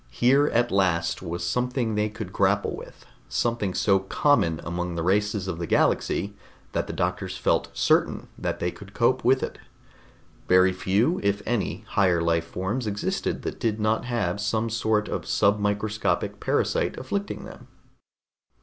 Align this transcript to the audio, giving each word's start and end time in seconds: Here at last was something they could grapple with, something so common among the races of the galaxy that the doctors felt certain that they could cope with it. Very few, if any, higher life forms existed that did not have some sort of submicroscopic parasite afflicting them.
Here 0.09 0.47
at 0.47 0.71
last 0.71 1.21
was 1.21 1.45
something 1.45 1.93
they 1.93 2.09
could 2.09 2.33
grapple 2.33 2.75
with, 2.75 3.05
something 3.29 3.75
so 3.75 3.99
common 3.99 4.59
among 4.63 4.95
the 4.95 5.03
races 5.03 5.47
of 5.47 5.59
the 5.59 5.67
galaxy 5.67 6.35
that 6.71 6.87
the 6.87 6.91
doctors 6.91 7.37
felt 7.37 7.69
certain 7.77 8.27
that 8.35 8.59
they 8.59 8.71
could 8.71 8.95
cope 8.95 9.23
with 9.23 9.43
it. 9.43 9.59
Very 10.47 10.73
few, 10.73 11.19
if 11.21 11.43
any, 11.45 11.85
higher 11.89 12.19
life 12.19 12.45
forms 12.47 12.87
existed 12.87 13.43
that 13.43 13.59
did 13.59 13.79
not 13.79 14.05
have 14.05 14.41
some 14.41 14.71
sort 14.71 15.07
of 15.07 15.21
submicroscopic 15.25 16.39
parasite 16.39 16.97
afflicting 16.97 17.45
them. 17.45 17.67